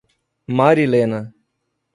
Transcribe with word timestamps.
Marilena 0.57 1.19